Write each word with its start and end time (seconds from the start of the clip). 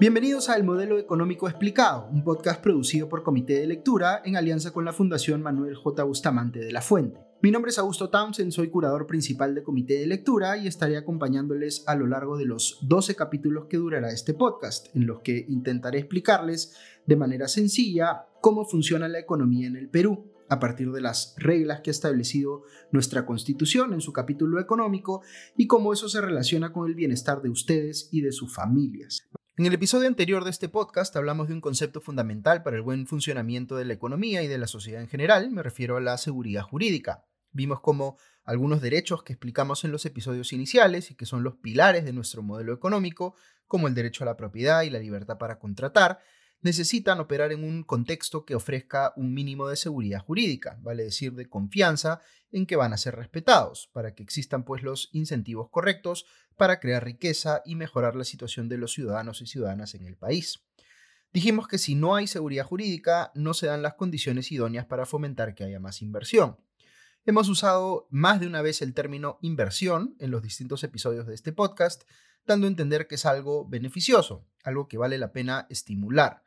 Bienvenidos 0.00 0.48
a 0.48 0.54
El 0.54 0.62
Modelo 0.62 0.96
Económico 0.96 1.48
Explicado, 1.48 2.08
un 2.12 2.22
podcast 2.22 2.62
producido 2.62 3.08
por 3.08 3.24
Comité 3.24 3.54
de 3.54 3.66
Lectura 3.66 4.22
en 4.24 4.36
alianza 4.36 4.72
con 4.72 4.84
la 4.84 4.92
Fundación 4.92 5.42
Manuel 5.42 5.74
J. 5.74 6.04
Bustamante 6.04 6.60
de 6.60 6.70
la 6.70 6.82
Fuente. 6.82 7.18
Mi 7.42 7.50
nombre 7.50 7.70
es 7.70 7.80
Augusto 7.80 8.08
Townsend, 8.08 8.52
soy 8.52 8.70
curador 8.70 9.08
principal 9.08 9.56
de 9.56 9.64
Comité 9.64 9.94
de 9.94 10.06
Lectura 10.06 10.56
y 10.56 10.68
estaré 10.68 10.96
acompañándoles 10.96 11.82
a 11.88 11.96
lo 11.96 12.06
largo 12.06 12.38
de 12.38 12.44
los 12.44 12.78
12 12.82 13.16
capítulos 13.16 13.66
que 13.68 13.78
durará 13.78 14.12
este 14.12 14.34
podcast, 14.34 14.94
en 14.94 15.08
los 15.08 15.18
que 15.22 15.46
intentaré 15.48 15.98
explicarles 15.98 16.76
de 17.04 17.16
manera 17.16 17.48
sencilla 17.48 18.26
cómo 18.40 18.66
funciona 18.66 19.08
la 19.08 19.18
economía 19.18 19.66
en 19.66 19.74
el 19.74 19.88
Perú, 19.88 20.30
a 20.48 20.60
partir 20.60 20.92
de 20.92 21.00
las 21.00 21.34
reglas 21.38 21.80
que 21.80 21.90
ha 21.90 21.92
establecido 21.92 22.62
nuestra 22.92 23.26
Constitución 23.26 23.92
en 23.92 24.00
su 24.00 24.12
capítulo 24.12 24.60
económico 24.60 25.22
y 25.56 25.66
cómo 25.66 25.92
eso 25.92 26.08
se 26.08 26.20
relaciona 26.20 26.72
con 26.72 26.88
el 26.88 26.94
bienestar 26.94 27.42
de 27.42 27.50
ustedes 27.50 28.08
y 28.12 28.20
de 28.20 28.30
sus 28.30 28.54
familias. 28.54 29.28
En 29.58 29.66
el 29.66 29.74
episodio 29.74 30.06
anterior 30.06 30.44
de 30.44 30.50
este 30.50 30.68
podcast 30.68 31.16
hablamos 31.16 31.48
de 31.48 31.54
un 31.54 31.60
concepto 31.60 32.00
fundamental 32.00 32.62
para 32.62 32.76
el 32.76 32.82
buen 32.82 33.08
funcionamiento 33.08 33.74
de 33.74 33.86
la 33.86 33.92
economía 33.92 34.40
y 34.44 34.46
de 34.46 34.56
la 34.56 34.68
sociedad 34.68 35.02
en 35.02 35.08
general, 35.08 35.50
me 35.50 35.64
refiero 35.64 35.96
a 35.96 36.00
la 36.00 36.16
seguridad 36.16 36.62
jurídica. 36.62 37.24
Vimos 37.50 37.80
cómo 37.80 38.18
algunos 38.44 38.80
derechos 38.80 39.24
que 39.24 39.32
explicamos 39.32 39.82
en 39.82 39.90
los 39.90 40.06
episodios 40.06 40.52
iniciales 40.52 41.10
y 41.10 41.16
que 41.16 41.26
son 41.26 41.42
los 41.42 41.56
pilares 41.56 42.04
de 42.04 42.12
nuestro 42.12 42.40
modelo 42.40 42.72
económico, 42.72 43.34
como 43.66 43.88
el 43.88 43.94
derecho 43.94 44.22
a 44.22 44.26
la 44.26 44.36
propiedad 44.36 44.82
y 44.82 44.90
la 44.90 45.00
libertad 45.00 45.38
para 45.38 45.58
contratar, 45.58 46.20
necesitan 46.60 47.20
operar 47.20 47.52
en 47.52 47.64
un 47.64 47.84
contexto 47.84 48.44
que 48.44 48.54
ofrezca 48.54 49.12
un 49.16 49.32
mínimo 49.32 49.68
de 49.68 49.76
seguridad 49.76 50.20
jurídica, 50.20 50.78
vale 50.80 51.04
decir, 51.04 51.34
de 51.34 51.48
confianza 51.48 52.20
en 52.50 52.66
que 52.66 52.76
van 52.76 52.92
a 52.92 52.98
ser 52.98 53.16
respetados, 53.16 53.90
para 53.92 54.14
que 54.14 54.22
existan 54.22 54.64
pues 54.64 54.82
los 54.82 55.10
incentivos 55.12 55.70
correctos 55.70 56.26
para 56.56 56.80
crear 56.80 57.04
riqueza 57.04 57.62
y 57.64 57.76
mejorar 57.76 58.16
la 58.16 58.24
situación 58.24 58.68
de 58.68 58.78
los 58.78 58.92
ciudadanos 58.92 59.40
y 59.40 59.46
ciudadanas 59.46 59.94
en 59.94 60.06
el 60.06 60.16
país. 60.16 60.64
Dijimos 61.32 61.68
que 61.68 61.78
si 61.78 61.94
no 61.94 62.16
hay 62.16 62.26
seguridad 62.26 62.64
jurídica, 62.64 63.30
no 63.34 63.54
se 63.54 63.66
dan 63.66 63.82
las 63.82 63.94
condiciones 63.94 64.50
idóneas 64.50 64.86
para 64.86 65.06
fomentar 65.06 65.54
que 65.54 65.64
haya 65.64 65.78
más 65.78 66.00
inversión. 66.02 66.56
Hemos 67.26 67.48
usado 67.48 68.08
más 68.10 68.40
de 68.40 68.46
una 68.46 68.62
vez 68.62 68.80
el 68.80 68.94
término 68.94 69.38
inversión 69.42 70.16
en 70.18 70.30
los 70.30 70.42
distintos 70.42 70.82
episodios 70.84 71.26
de 71.26 71.34
este 71.34 71.52
podcast, 71.52 72.04
dando 72.46 72.66
a 72.66 72.70
entender 72.70 73.06
que 73.06 73.16
es 73.16 73.26
algo 73.26 73.68
beneficioso, 73.68 74.46
algo 74.64 74.88
que 74.88 74.96
vale 74.96 75.18
la 75.18 75.32
pena 75.32 75.66
estimular. 75.68 76.42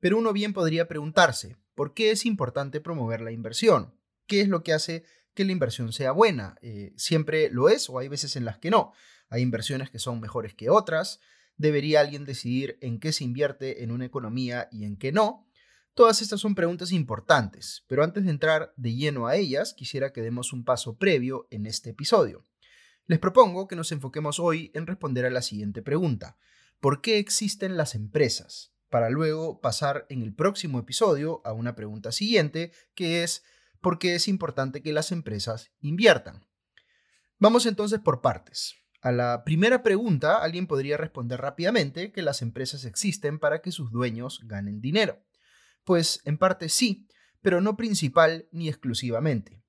Pero 0.00 0.18
uno 0.18 0.32
bien 0.32 0.52
podría 0.52 0.88
preguntarse, 0.88 1.56
¿por 1.74 1.94
qué 1.94 2.10
es 2.10 2.26
importante 2.26 2.80
promover 2.80 3.20
la 3.20 3.32
inversión? 3.32 3.94
¿Qué 4.26 4.40
es 4.40 4.48
lo 4.48 4.62
que 4.62 4.72
hace 4.72 5.04
que 5.34 5.44
la 5.44 5.52
inversión 5.52 5.92
sea 5.92 6.12
buena? 6.12 6.56
Eh, 6.62 6.92
¿Siempre 6.96 7.50
lo 7.50 7.68
es 7.68 7.88
o 7.88 7.98
hay 7.98 8.08
veces 8.08 8.34
en 8.36 8.44
las 8.44 8.58
que 8.58 8.70
no? 8.70 8.92
Hay 9.28 9.42
inversiones 9.42 9.90
que 9.90 9.98
son 9.98 10.20
mejores 10.20 10.54
que 10.54 10.70
otras. 10.70 11.20
¿Debería 11.56 12.00
alguien 12.00 12.24
decidir 12.24 12.78
en 12.80 12.98
qué 12.98 13.12
se 13.12 13.24
invierte 13.24 13.84
en 13.84 13.92
una 13.92 14.06
economía 14.06 14.68
y 14.72 14.84
en 14.84 14.96
qué 14.96 15.12
no? 15.12 15.46
Todas 15.94 16.22
estas 16.22 16.40
son 16.40 16.54
preguntas 16.54 16.92
importantes, 16.92 17.84
pero 17.86 18.02
antes 18.02 18.24
de 18.24 18.30
entrar 18.30 18.72
de 18.76 18.94
lleno 18.94 19.26
a 19.26 19.36
ellas, 19.36 19.74
quisiera 19.74 20.12
que 20.12 20.22
demos 20.22 20.52
un 20.52 20.64
paso 20.64 20.96
previo 20.96 21.46
en 21.50 21.66
este 21.66 21.90
episodio. 21.90 22.46
Les 23.06 23.18
propongo 23.18 23.68
que 23.68 23.76
nos 23.76 23.92
enfoquemos 23.92 24.38
hoy 24.38 24.70
en 24.72 24.86
responder 24.86 25.26
a 25.26 25.30
la 25.30 25.42
siguiente 25.42 25.82
pregunta. 25.82 26.38
¿Por 26.78 27.02
qué 27.02 27.18
existen 27.18 27.76
las 27.76 27.94
empresas? 27.94 28.72
Para 28.90 29.08
luego 29.08 29.60
pasar 29.60 30.06
en 30.10 30.22
el 30.22 30.34
próximo 30.34 30.78
episodio 30.78 31.40
a 31.44 31.52
una 31.52 31.74
pregunta 31.74 32.12
siguiente, 32.12 32.72
que 32.94 33.22
es 33.22 33.44
¿por 33.80 33.98
qué 33.98 34.14
es 34.14 34.28
importante 34.28 34.82
que 34.82 34.92
las 34.92 35.12
empresas 35.12 35.72
inviertan? 35.80 36.46
Vamos 37.38 37.64
entonces 37.66 38.00
por 38.00 38.20
partes. 38.20 38.74
A 39.00 39.12
la 39.12 39.44
primera 39.44 39.82
pregunta, 39.82 40.42
alguien 40.42 40.66
podría 40.66 40.98
responder 40.98 41.40
rápidamente 41.40 42.12
que 42.12 42.20
las 42.20 42.42
empresas 42.42 42.84
existen 42.84 43.38
para 43.38 43.62
que 43.62 43.72
sus 43.72 43.90
dueños 43.90 44.40
ganen 44.44 44.82
dinero. 44.82 45.24
Pues 45.84 46.20
en 46.26 46.36
parte 46.36 46.68
sí, 46.68 47.08
pero 47.40 47.62
no 47.62 47.76
principal 47.76 48.46
ni 48.52 48.68
exclusivamente. 48.68 49.62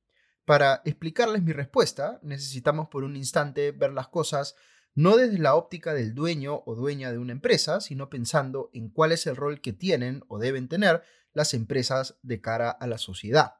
Para 0.43 0.81
explicarles 0.83 1.43
mi 1.43 1.53
respuesta, 1.53 2.19
necesitamos 2.23 2.89
por 2.89 3.05
un 3.05 3.15
instante 3.15 3.71
ver 3.71 3.93
las 3.93 4.09
cosas 4.09 4.55
no 4.93 5.17
desde 5.17 5.37
la 5.37 5.55
óptica 5.55 5.93
del 5.93 6.13
dueño 6.13 6.63
o 6.65 6.75
dueña 6.75 7.11
de 7.11 7.17
una 7.17 7.31
empresa, 7.31 7.81
sino 7.81 8.09
pensando 8.09 8.69
en 8.73 8.89
cuál 8.89 9.11
es 9.11 9.25
el 9.27 9.35
rol 9.35 9.61
que 9.61 9.73
tienen 9.73 10.23
o 10.27 10.39
deben 10.39 10.67
tener 10.67 11.03
las 11.33 11.53
empresas 11.53 12.17
de 12.23 12.41
cara 12.41 12.69
a 12.69 12.87
la 12.87 12.97
sociedad. 12.97 13.55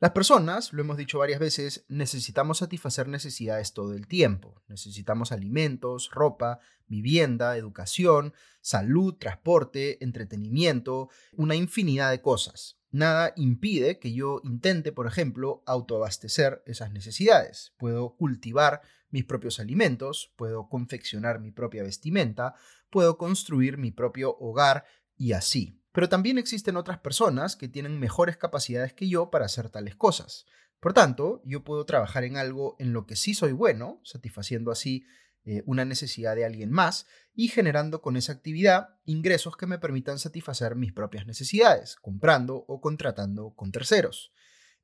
Las 0.00 0.12
personas, 0.12 0.72
lo 0.72 0.82
hemos 0.82 0.96
dicho 0.96 1.18
varias 1.18 1.40
veces, 1.40 1.84
necesitamos 1.88 2.58
satisfacer 2.58 3.08
necesidades 3.08 3.72
todo 3.72 3.94
el 3.94 4.06
tiempo. 4.06 4.62
Necesitamos 4.68 5.32
alimentos, 5.32 6.10
ropa, 6.12 6.60
vivienda, 6.86 7.56
educación, 7.56 8.34
salud, 8.60 9.14
transporte, 9.14 10.02
entretenimiento, 10.04 11.08
una 11.32 11.54
infinidad 11.54 12.10
de 12.10 12.20
cosas. 12.20 12.76
Nada 12.90 13.32
impide 13.36 13.98
que 13.98 14.12
yo 14.12 14.40
intente, 14.44 14.92
por 14.92 15.06
ejemplo, 15.06 15.62
autoabastecer 15.66 16.62
esas 16.66 16.92
necesidades. 16.92 17.72
Puedo 17.78 18.14
cultivar 18.16 18.82
mis 19.14 19.24
propios 19.24 19.60
alimentos, 19.60 20.34
puedo 20.34 20.68
confeccionar 20.68 21.38
mi 21.38 21.52
propia 21.52 21.84
vestimenta, 21.84 22.56
puedo 22.90 23.16
construir 23.16 23.78
mi 23.78 23.92
propio 23.92 24.36
hogar 24.40 24.86
y 25.16 25.34
así. 25.34 25.80
Pero 25.92 26.08
también 26.08 26.36
existen 26.36 26.76
otras 26.76 26.98
personas 26.98 27.54
que 27.54 27.68
tienen 27.68 28.00
mejores 28.00 28.36
capacidades 28.36 28.92
que 28.92 29.08
yo 29.08 29.30
para 29.30 29.44
hacer 29.44 29.70
tales 29.70 29.94
cosas. 29.94 30.46
Por 30.80 30.94
tanto, 30.94 31.42
yo 31.44 31.62
puedo 31.62 31.86
trabajar 31.86 32.24
en 32.24 32.36
algo 32.36 32.74
en 32.80 32.92
lo 32.92 33.06
que 33.06 33.14
sí 33.14 33.34
soy 33.34 33.52
bueno, 33.52 34.00
satisfaciendo 34.02 34.72
así 34.72 35.04
eh, 35.44 35.62
una 35.64 35.84
necesidad 35.84 36.34
de 36.34 36.44
alguien 36.44 36.72
más 36.72 37.06
y 37.36 37.46
generando 37.46 38.02
con 38.02 38.16
esa 38.16 38.32
actividad 38.32 38.98
ingresos 39.04 39.56
que 39.56 39.68
me 39.68 39.78
permitan 39.78 40.18
satisfacer 40.18 40.74
mis 40.74 40.92
propias 40.92 41.24
necesidades, 41.24 41.94
comprando 41.94 42.64
o 42.66 42.80
contratando 42.80 43.54
con 43.54 43.70
terceros. 43.70 44.32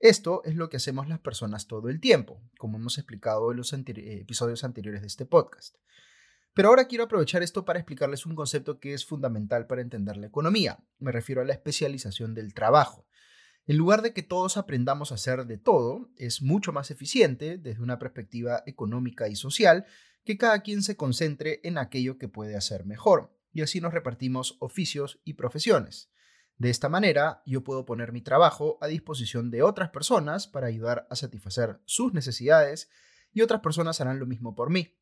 Esto 0.01 0.41
es 0.45 0.55
lo 0.55 0.71
que 0.71 0.79
hacemos 0.79 1.09
las 1.09 1.19
personas 1.19 1.67
todo 1.67 1.91
el 1.91 2.01
tiempo, 2.01 2.41
como 2.57 2.79
hemos 2.79 2.97
explicado 2.97 3.51
en 3.51 3.59
los 3.59 3.71
eh, 3.75 3.85
episodios 4.23 4.65
anteriores 4.65 5.03
de 5.03 5.07
este 5.07 5.27
podcast. 5.27 5.77
Pero 6.55 6.69
ahora 6.69 6.87
quiero 6.87 7.05
aprovechar 7.05 7.43
esto 7.43 7.67
para 7.67 7.79
explicarles 7.79 8.25
un 8.25 8.35
concepto 8.35 8.81
que 8.81 8.95
es 8.95 9.05
fundamental 9.05 9.67
para 9.67 9.83
entender 9.83 10.17
la 10.17 10.27
economía. 10.27 10.83
Me 10.99 11.13
refiero 11.13 11.43
a 11.43 11.45
la 11.45 11.53
especialización 11.53 12.35
del 12.35 12.55
trabajo. 12.55 13.07
En 13.67 13.77
lugar 13.77 14.01
de 14.01 14.15
que 14.15 14.23
todos 14.23 14.57
aprendamos 14.57 15.13
a 15.13 15.17
hacer 15.17 15.45
de 15.45 15.59
todo, 15.59 16.09
es 16.17 16.41
mucho 16.41 16.73
más 16.73 16.91
eficiente, 16.91 17.59
desde 17.59 17.83
una 17.83 17.99
perspectiva 17.99 18.63
económica 18.65 19.29
y 19.29 19.37
social, 19.37 19.85
que 20.25 20.39
cada 20.39 20.63
quien 20.63 20.83
se 20.83 20.97
concentre 20.97 21.61
en 21.63 21.77
aquello 21.77 22.17
que 22.17 22.27
puede 22.27 22.57
hacer 22.57 22.87
mejor, 22.87 23.37
y 23.53 23.61
así 23.61 23.83
nos 23.83 23.93
repartimos 23.93 24.57
oficios 24.61 25.21
y 25.25 25.35
profesiones. 25.35 26.11
De 26.61 26.69
esta 26.69 26.91
manera, 26.91 27.43
yo 27.47 27.65
puedo 27.65 27.87
poner 27.87 28.13
mi 28.13 28.21
trabajo 28.21 28.77
a 28.83 28.87
disposición 28.87 29.51
de 29.51 29.63
otras 29.63 29.89
personas 29.89 30.47
para 30.47 30.67
ayudar 30.67 31.07
a 31.09 31.17
satisfacer 31.17 31.81
sus 31.87 32.13
necesidades 32.13 32.91
y 33.33 33.41
otras 33.41 33.63
personas 33.63 34.03
harán 34.03 34.19
lo 34.19 34.27
mismo 34.27 34.55
por 34.55 34.69
mí. 34.69 34.95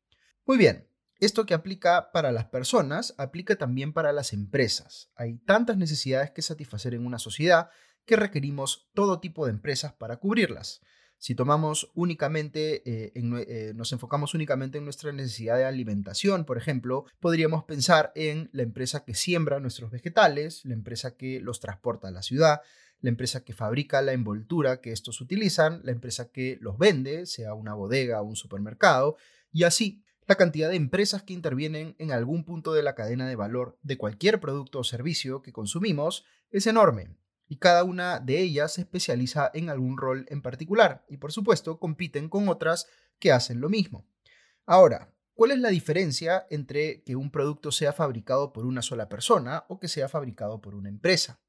Muy 0.45 0.57
bien, 0.57 0.87
esto 1.19 1.45
que 1.45 1.53
aplica 1.53 2.13
para 2.13 2.31
las 2.31 2.45
personas 2.45 3.13
aplica 3.17 3.57
también 3.57 3.91
para 3.91 4.13
las 4.13 4.31
empresas. 4.31 5.11
Hay 5.15 5.39
tantas 5.39 5.75
necesidades 5.75 6.31
que 6.31 6.41
satisfacer 6.41 6.93
en 6.93 7.05
una 7.05 7.19
sociedad 7.19 7.71
que 8.05 8.15
requerimos 8.15 8.89
todo 8.93 9.19
tipo 9.19 9.45
de 9.45 9.51
empresas 9.51 9.91
para 9.91 10.15
cubrirlas. 10.15 10.79
Si 11.19 11.35
tomamos 11.35 11.91
únicamente, 11.95 12.81
eh, 12.89 13.11
eh, 13.13 13.73
nos 13.75 13.91
enfocamos 13.91 14.33
únicamente 14.33 14.77
en 14.77 14.85
nuestra 14.85 15.11
necesidad 15.11 15.57
de 15.57 15.65
alimentación, 15.65 16.45
por 16.45 16.57
ejemplo, 16.57 17.05
podríamos 17.19 17.65
pensar 17.65 18.13
en 18.15 18.49
la 18.53 18.63
empresa 18.63 19.03
que 19.03 19.13
siembra 19.13 19.59
nuestros 19.59 19.91
vegetales, 19.91 20.63
la 20.63 20.73
empresa 20.73 21.17
que 21.17 21.41
los 21.41 21.59
transporta 21.59 22.07
a 22.07 22.11
la 22.11 22.23
ciudad, 22.23 22.61
la 23.01 23.09
empresa 23.09 23.43
que 23.43 23.53
fabrica 23.53 24.01
la 24.01 24.13
envoltura 24.13 24.79
que 24.79 24.93
estos 24.93 25.19
utilizan, 25.19 25.81
la 25.83 25.91
empresa 25.91 26.31
que 26.31 26.57
los 26.61 26.77
vende, 26.77 27.25
sea 27.25 27.53
una 27.53 27.73
bodega 27.73 28.21
o 28.21 28.25
un 28.25 28.37
supermercado, 28.37 29.17
y 29.51 29.63
así 29.63 30.01
la 30.25 30.35
cantidad 30.35 30.69
de 30.69 30.77
empresas 30.77 31.23
que 31.23 31.33
intervienen 31.33 31.95
en 31.99 32.13
algún 32.13 32.45
punto 32.45 32.71
de 32.71 32.83
la 32.83 32.95
cadena 32.95 33.27
de 33.27 33.35
valor 33.35 33.77
de 33.83 33.97
cualquier 33.97 34.39
producto 34.39 34.79
o 34.79 34.83
servicio 34.85 35.41
que 35.41 35.51
consumimos 35.51 36.23
es 36.49 36.65
enorme 36.65 37.09
y 37.49 37.57
cada 37.57 37.83
una 37.83 38.19
de 38.19 38.39
ellas 38.39 38.73
se 38.73 38.81
especializa 38.81 39.49
en 39.53 39.69
algún 39.69 39.97
rol 39.97 40.25
en 40.29 40.43
particular 40.43 41.03
y 41.09 41.17
por 41.17 41.33
supuesto 41.33 41.79
compiten 41.79 42.29
con 42.29 42.47
otras 42.47 42.87
que 43.17 43.31
hacen 43.31 43.59
lo 43.59 43.69
mismo. 43.69 44.07
Ahora, 44.67 45.11
¿cuál 45.33 45.51
es 45.51 45.57
la 45.57 45.69
diferencia 45.69 46.45
entre 46.51 47.01
que 47.01 47.15
un 47.15 47.31
producto 47.31 47.71
sea 47.71 47.91
fabricado 47.91 48.53
por 48.53 48.67
una 48.67 48.83
sola 48.83 49.09
persona 49.09 49.65
o 49.67 49.79
que 49.79 49.87
sea 49.87 50.07
fabricado 50.07 50.61
por 50.61 50.75
una 50.75 50.89
empresa? 50.89 51.41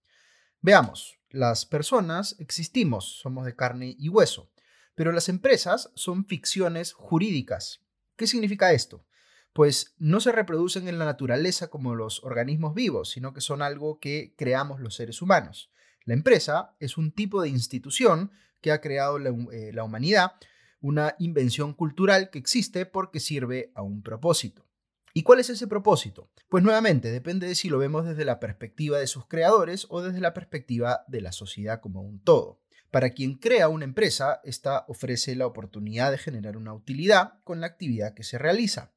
Veamos, 0.63 1.19
las 1.29 1.67
personas 1.67 2.35
existimos, 2.39 3.21
somos 3.21 3.45
de 3.45 3.55
carne 3.55 3.95
y 3.99 4.09
hueso, 4.09 4.51
pero 4.95 5.13
las 5.13 5.29
empresas 5.29 5.91
son 5.95 6.25
ficciones 6.25 6.95
jurídicas. 6.95 7.83
¿Qué 8.17 8.27
significa 8.27 8.73
esto? 8.73 9.07
Pues 9.53 9.95
no 9.99 10.21
se 10.21 10.33
reproducen 10.33 10.89
en 10.89 10.99
la 10.99 11.05
naturaleza 11.05 11.69
como 11.69 11.95
los 11.95 12.25
organismos 12.25 12.75
vivos, 12.75 13.11
sino 13.11 13.35
que 13.35 13.41
son 13.43 13.61
algo 13.61 13.99
que 13.99 14.35
creamos 14.39 14.81
los 14.81 14.95
seres 14.95 15.21
humanos. 15.21 15.71
La 16.05 16.15
empresa 16.15 16.75
es 16.81 16.97
un 16.97 17.13
tipo 17.13 17.43
de 17.43 17.49
institución 17.49 18.31
que 18.61 18.73
ha 18.73 18.81
creado 18.81 19.19
eh, 19.19 19.73
la, 19.73 19.85
humanidad, 19.85 20.33
una 20.81 21.15
invención 21.19 21.75
cultural 21.75 22.31
que 22.31 22.39
existe 22.39 22.87
porque 22.87 23.21
sirve 23.21 23.73
a 23.75 23.83
un 23.83 24.03
propósito. 24.03 24.67
¿Y 25.13 25.23
cuál 25.25 25.41
es 25.41 25.51
ese 25.51 25.67
propósito? 25.67 26.31
Pues 26.49 26.63
nuevamente 26.63 27.11
depende 27.11 27.49
de 27.49 27.55
si 27.55 27.69
lo 27.69 27.79
vemos 27.79 28.07
desde 28.07 28.25
la 28.25 28.39
perspectiva 28.39 28.99
de 28.99 29.07
sus 29.07 29.27
creadores 29.27 29.87
o 29.91 30.03
desde 30.03 30.21
la 30.21 30.35
perspectiva 30.35 31.05
de 31.09 31.21
la 31.21 31.33
sociedad 31.33 31.81
como 31.81 32.03
un 32.03 32.23
todo. 32.23 32.61
Para 32.91 33.11
quien 33.11 33.35
crea 33.35 33.69
una 33.69 33.85
empresa, 33.85 34.41
esta 34.45 34.85
ofrece 34.89 35.37
la 35.37 35.47
oportunidad 35.47 36.11
de 36.11 36.19
generar 36.19 36.57
una 36.57 36.73
utilidad 36.75 37.35
con 37.45 37.61
la 37.61 37.67
actividad 37.67 38.15
que 38.15 38.25
se 38.25 38.39
realiza. 38.39 38.93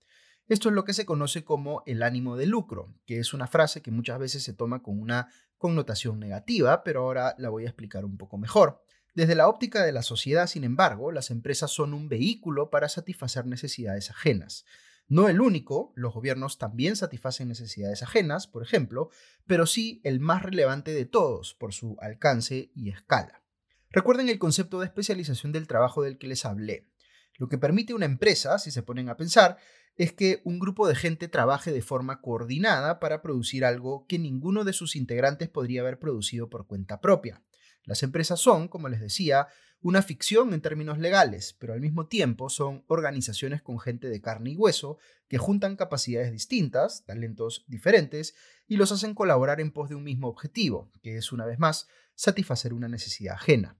Esto 0.47 0.69
es 0.69 0.75
lo 0.75 0.83
que 0.83 0.93
se 0.93 1.05
conoce 1.05 1.43
como 1.43 1.83
el 1.85 2.03
ánimo 2.03 2.35
de 2.35 2.47
lucro, 2.47 2.93
que 3.05 3.19
es 3.19 3.33
una 3.33 3.47
frase 3.47 3.81
que 3.81 3.91
muchas 3.91 4.19
veces 4.19 4.43
se 4.43 4.53
toma 4.53 4.83
con 4.83 4.99
una 4.99 5.29
connotación 5.63 6.19
negativa, 6.19 6.83
pero 6.83 7.03
ahora 7.03 7.35
la 7.37 7.47
voy 7.47 7.63
a 7.63 7.69
explicar 7.69 8.03
un 8.03 8.17
poco 8.17 8.37
mejor. 8.37 8.83
Desde 9.15 9.33
la 9.33 9.47
óptica 9.47 9.85
de 9.85 9.93
la 9.93 10.01
sociedad, 10.01 10.47
sin 10.47 10.65
embargo, 10.65 11.13
las 11.13 11.31
empresas 11.31 11.71
son 11.71 11.93
un 11.93 12.09
vehículo 12.09 12.69
para 12.69 12.89
satisfacer 12.89 13.45
necesidades 13.45 14.09
ajenas. 14.09 14.65
No 15.07 15.29
el 15.29 15.39
único, 15.39 15.93
los 15.95 16.13
gobiernos 16.13 16.57
también 16.57 16.97
satisfacen 16.97 17.47
necesidades 17.47 18.03
ajenas, 18.03 18.45
por 18.45 18.61
ejemplo, 18.61 19.09
pero 19.47 19.65
sí 19.65 20.01
el 20.03 20.19
más 20.19 20.43
relevante 20.43 20.91
de 20.91 21.05
todos 21.05 21.53
por 21.53 21.71
su 21.71 21.95
alcance 22.01 22.69
y 22.75 22.89
escala. 22.89 23.41
Recuerden 23.89 24.27
el 24.27 24.39
concepto 24.39 24.81
de 24.81 24.87
especialización 24.87 25.53
del 25.53 25.67
trabajo 25.67 26.03
del 26.03 26.17
que 26.17 26.27
les 26.27 26.43
hablé. 26.43 26.89
Lo 27.37 27.47
que 27.47 27.57
permite 27.57 27.93
una 27.93 28.05
empresa, 28.05 28.59
si 28.59 28.69
se 28.69 28.83
ponen 28.83 29.07
a 29.07 29.15
pensar, 29.15 29.55
es 29.95 30.11
que 30.13 30.41
un 30.43 30.59
grupo 30.59 30.87
de 30.87 30.95
gente 30.95 31.27
trabaje 31.27 31.71
de 31.71 31.81
forma 31.81 32.21
coordinada 32.21 32.99
para 32.99 33.21
producir 33.21 33.63
algo 33.65 34.05
que 34.07 34.19
ninguno 34.19 34.63
de 34.63 34.73
sus 34.73 34.95
integrantes 34.95 35.49
podría 35.49 35.81
haber 35.81 35.99
producido 35.99 36.49
por 36.49 36.65
cuenta 36.65 36.99
propia. 36.99 37.43
Las 37.83 38.01
empresas 38.01 38.39
son, 38.39 38.67
como 38.67 38.89
les 38.89 39.01
decía, 39.01 39.47
una 39.81 40.01
ficción 40.01 40.53
en 40.53 40.61
términos 40.61 40.97
legales, 40.97 41.57
pero 41.59 41.73
al 41.73 41.81
mismo 41.81 42.07
tiempo 42.07 42.49
son 42.49 42.85
organizaciones 42.87 43.61
con 43.61 43.79
gente 43.79 44.07
de 44.07 44.21
carne 44.21 44.51
y 44.51 44.55
hueso 44.55 44.97
que 45.27 45.37
juntan 45.37 45.75
capacidades 45.75 46.31
distintas, 46.31 47.03
talentos 47.05 47.65
diferentes, 47.67 48.33
y 48.65 48.77
los 48.77 48.93
hacen 48.93 49.13
colaborar 49.13 49.59
en 49.59 49.71
pos 49.71 49.89
de 49.89 49.95
un 49.95 50.05
mismo 50.05 50.29
objetivo, 50.29 50.89
que 51.01 51.17
es, 51.17 51.33
una 51.33 51.45
vez 51.45 51.59
más, 51.59 51.87
satisfacer 52.15 52.73
una 52.73 52.87
necesidad 52.87 53.35
ajena. 53.35 53.77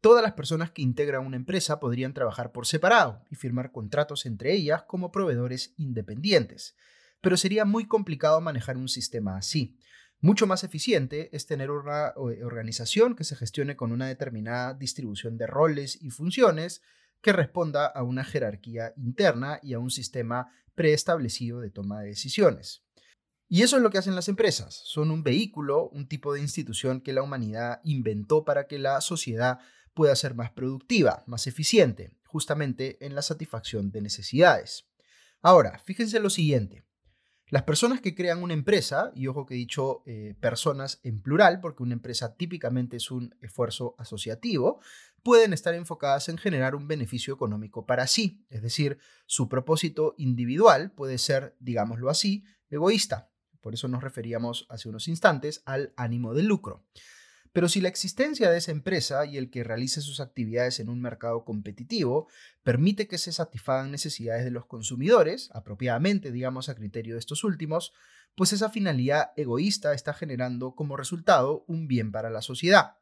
Todas 0.00 0.22
las 0.22 0.32
personas 0.32 0.70
que 0.70 0.80
integran 0.80 1.26
una 1.26 1.36
empresa 1.36 1.78
podrían 1.78 2.14
trabajar 2.14 2.52
por 2.52 2.66
separado 2.66 3.22
y 3.30 3.34
firmar 3.34 3.70
contratos 3.70 4.24
entre 4.24 4.54
ellas 4.54 4.84
como 4.84 5.12
proveedores 5.12 5.74
independientes, 5.76 6.74
pero 7.20 7.36
sería 7.36 7.66
muy 7.66 7.86
complicado 7.86 8.40
manejar 8.40 8.78
un 8.78 8.88
sistema 8.88 9.36
así. 9.36 9.76
Mucho 10.22 10.46
más 10.46 10.64
eficiente 10.64 11.34
es 11.36 11.46
tener 11.46 11.70
una 11.70 12.14
organización 12.16 13.14
que 13.14 13.24
se 13.24 13.36
gestione 13.36 13.76
con 13.76 13.92
una 13.92 14.06
determinada 14.06 14.72
distribución 14.72 15.36
de 15.36 15.46
roles 15.46 15.98
y 16.02 16.10
funciones 16.10 16.82
que 17.20 17.32
responda 17.32 17.86
a 17.86 18.02
una 18.02 18.24
jerarquía 18.24 18.94
interna 18.96 19.60
y 19.62 19.74
a 19.74 19.78
un 19.78 19.90
sistema 19.90 20.50
preestablecido 20.74 21.60
de 21.60 21.70
toma 21.70 22.00
de 22.00 22.08
decisiones. 22.08 22.84
Y 23.48 23.62
eso 23.62 23.76
es 23.76 23.82
lo 23.82 23.90
que 23.90 23.98
hacen 23.98 24.14
las 24.14 24.28
empresas. 24.28 24.80
Son 24.84 25.10
un 25.10 25.22
vehículo, 25.22 25.88
un 25.88 26.06
tipo 26.06 26.32
de 26.32 26.40
institución 26.40 27.00
que 27.00 27.12
la 27.12 27.22
humanidad 27.22 27.80
inventó 27.82 28.44
para 28.44 28.66
que 28.66 28.78
la 28.78 29.00
sociedad 29.00 29.58
pueda 29.94 30.14
ser 30.16 30.34
más 30.34 30.50
productiva, 30.50 31.24
más 31.26 31.46
eficiente, 31.46 32.12
justamente 32.26 33.04
en 33.04 33.14
la 33.14 33.22
satisfacción 33.22 33.90
de 33.90 34.02
necesidades. 34.02 34.86
Ahora, 35.42 35.78
fíjense 35.78 36.20
lo 36.20 36.30
siguiente. 36.30 36.84
Las 37.50 37.64
personas 37.64 38.00
que 38.00 38.14
crean 38.14 38.44
una 38.44 38.54
empresa, 38.54 39.10
y 39.16 39.26
ojo 39.26 39.44
que 39.44 39.54
he 39.54 39.56
dicho 39.56 40.04
eh, 40.06 40.36
personas 40.38 41.00
en 41.02 41.20
plural, 41.20 41.60
porque 41.60 41.82
una 41.82 41.94
empresa 41.94 42.36
típicamente 42.36 42.96
es 42.96 43.10
un 43.10 43.34
esfuerzo 43.40 43.96
asociativo, 43.98 44.80
pueden 45.24 45.52
estar 45.52 45.74
enfocadas 45.74 46.28
en 46.28 46.38
generar 46.38 46.76
un 46.76 46.86
beneficio 46.86 47.34
económico 47.34 47.86
para 47.86 48.06
sí, 48.06 48.46
es 48.50 48.62
decir, 48.62 48.98
su 49.26 49.48
propósito 49.48 50.14
individual 50.16 50.92
puede 50.92 51.18
ser, 51.18 51.56
digámoslo 51.58 52.08
así, 52.08 52.44
egoísta. 52.70 53.32
Por 53.60 53.74
eso 53.74 53.88
nos 53.88 54.02
referíamos 54.02 54.66
hace 54.70 54.88
unos 54.88 55.08
instantes 55.08 55.62
al 55.66 55.92
ánimo 55.96 56.34
de 56.34 56.44
lucro. 56.44 56.86
Pero 57.52 57.68
si 57.68 57.80
la 57.80 57.88
existencia 57.88 58.48
de 58.48 58.58
esa 58.58 58.70
empresa 58.70 59.26
y 59.26 59.36
el 59.36 59.50
que 59.50 59.64
realice 59.64 60.00
sus 60.00 60.20
actividades 60.20 60.78
en 60.78 60.88
un 60.88 61.00
mercado 61.00 61.44
competitivo 61.44 62.28
permite 62.62 63.08
que 63.08 63.18
se 63.18 63.32
satisfagan 63.32 63.90
necesidades 63.90 64.44
de 64.44 64.52
los 64.52 64.66
consumidores, 64.66 65.50
apropiadamente, 65.52 66.30
digamos, 66.30 66.68
a 66.68 66.76
criterio 66.76 67.14
de 67.14 67.20
estos 67.20 67.42
últimos, 67.42 67.92
pues 68.36 68.52
esa 68.52 68.70
finalidad 68.70 69.32
egoísta 69.36 69.92
está 69.94 70.14
generando 70.14 70.76
como 70.76 70.96
resultado 70.96 71.64
un 71.66 71.88
bien 71.88 72.12
para 72.12 72.30
la 72.30 72.42
sociedad. 72.42 72.96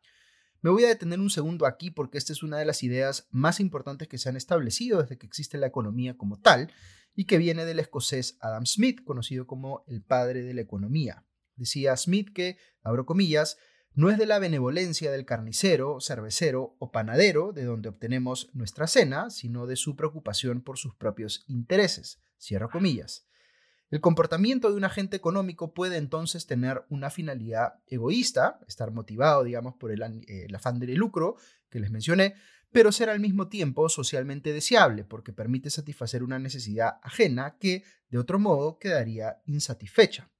Me 0.60 0.70
voy 0.70 0.84
a 0.84 0.88
detener 0.88 1.20
un 1.20 1.30
segundo 1.30 1.66
aquí 1.66 1.90
porque 1.90 2.18
esta 2.18 2.32
es 2.32 2.42
una 2.42 2.58
de 2.58 2.64
las 2.64 2.82
ideas 2.82 3.28
más 3.30 3.60
importantes 3.60 4.08
que 4.08 4.18
se 4.18 4.28
han 4.28 4.36
establecido 4.36 5.02
desde 5.02 5.18
que 5.18 5.26
existe 5.26 5.58
la 5.58 5.68
economía 5.68 6.16
como 6.16 6.40
tal 6.40 6.72
y 7.14 7.26
que 7.26 7.38
viene 7.38 7.64
del 7.64 7.78
escocés 7.78 8.38
Adam 8.40 8.64
Smith, 8.64 9.04
conocido 9.04 9.46
como 9.46 9.84
el 9.86 10.02
padre 10.02 10.42
de 10.42 10.54
la 10.54 10.62
economía. 10.62 11.24
Decía 11.54 11.96
Smith 11.96 12.32
que, 12.32 12.56
abro 12.82 13.06
comillas, 13.06 13.58
no 13.98 14.10
es 14.10 14.16
de 14.16 14.26
la 14.26 14.38
benevolencia 14.38 15.10
del 15.10 15.24
carnicero, 15.24 16.00
cervecero 16.00 16.76
o 16.78 16.92
panadero 16.92 17.52
de 17.52 17.64
donde 17.64 17.88
obtenemos 17.88 18.48
nuestra 18.52 18.86
cena, 18.86 19.28
sino 19.28 19.66
de 19.66 19.74
su 19.74 19.96
preocupación 19.96 20.60
por 20.60 20.78
sus 20.78 20.94
propios 20.94 21.42
intereses. 21.48 22.20
Cierro 22.40 22.70
comillas. 22.70 23.26
El 23.90 24.00
comportamiento 24.00 24.70
de 24.70 24.76
un 24.76 24.84
agente 24.84 25.16
económico 25.16 25.74
puede 25.74 25.96
entonces 25.96 26.46
tener 26.46 26.84
una 26.90 27.10
finalidad 27.10 27.80
egoísta, 27.88 28.60
estar 28.68 28.92
motivado, 28.92 29.42
digamos, 29.42 29.74
por 29.74 29.90
el, 29.90 30.00
el 30.28 30.54
afán 30.54 30.78
del 30.78 30.94
lucro 30.94 31.34
que 31.68 31.80
les 31.80 31.90
mencioné, 31.90 32.36
pero 32.70 32.92
ser 32.92 33.10
al 33.10 33.18
mismo 33.18 33.48
tiempo 33.48 33.88
socialmente 33.88 34.52
deseable 34.52 35.02
porque 35.02 35.32
permite 35.32 35.70
satisfacer 35.70 36.22
una 36.22 36.38
necesidad 36.38 37.00
ajena 37.02 37.56
que, 37.58 37.82
de 38.10 38.18
otro 38.18 38.38
modo, 38.38 38.78
quedaría 38.78 39.42
insatisfecha. 39.46 40.30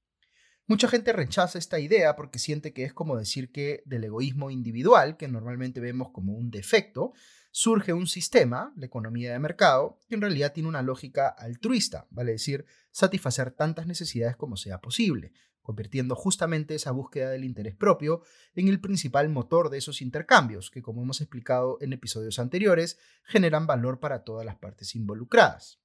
Mucha 0.68 0.86
gente 0.86 1.14
rechaza 1.14 1.58
esta 1.58 1.80
idea 1.80 2.14
porque 2.14 2.38
siente 2.38 2.74
que 2.74 2.84
es 2.84 2.92
como 2.92 3.16
decir 3.16 3.50
que 3.50 3.82
del 3.86 4.04
egoísmo 4.04 4.50
individual, 4.50 5.16
que 5.16 5.26
normalmente 5.26 5.80
vemos 5.80 6.10
como 6.12 6.34
un 6.34 6.50
defecto, 6.50 7.14
surge 7.50 7.94
un 7.94 8.06
sistema, 8.06 8.74
la 8.76 8.84
economía 8.84 9.32
de 9.32 9.38
mercado, 9.38 9.98
que 10.10 10.14
en 10.14 10.20
realidad 10.20 10.52
tiene 10.52 10.68
una 10.68 10.82
lógica 10.82 11.28
altruista, 11.28 12.06
vale 12.10 12.32
decir, 12.32 12.66
satisfacer 12.90 13.50
tantas 13.52 13.86
necesidades 13.86 14.36
como 14.36 14.58
sea 14.58 14.82
posible, 14.82 15.32
convirtiendo 15.62 16.14
justamente 16.14 16.74
esa 16.74 16.90
búsqueda 16.90 17.30
del 17.30 17.44
interés 17.44 17.74
propio 17.74 18.20
en 18.54 18.68
el 18.68 18.78
principal 18.78 19.30
motor 19.30 19.70
de 19.70 19.78
esos 19.78 20.02
intercambios, 20.02 20.70
que 20.70 20.82
como 20.82 21.00
hemos 21.00 21.22
explicado 21.22 21.78
en 21.80 21.94
episodios 21.94 22.38
anteriores, 22.38 22.98
generan 23.24 23.66
valor 23.66 24.00
para 24.00 24.22
todas 24.22 24.44
las 24.44 24.56
partes 24.56 24.94
involucradas. 24.94 25.80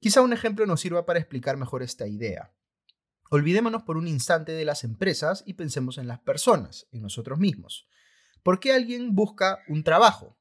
Quizá 0.00 0.22
un 0.22 0.32
ejemplo 0.32 0.64
nos 0.64 0.80
sirva 0.80 1.04
para 1.04 1.18
explicar 1.18 1.58
mejor 1.58 1.82
esta 1.82 2.08
idea. 2.08 2.54
Olvidémonos 3.30 3.82
por 3.82 3.96
un 3.96 4.06
instante 4.06 4.52
de 4.52 4.64
las 4.64 4.84
empresas 4.84 5.42
y 5.46 5.54
pensemos 5.54 5.98
en 5.98 6.06
las 6.06 6.20
personas, 6.20 6.86
en 6.92 7.02
nosotros 7.02 7.38
mismos. 7.38 7.88
¿Por 8.42 8.60
qué 8.60 8.72
alguien 8.72 9.14
busca 9.14 9.58
un 9.68 9.82
trabajo? 9.82 10.36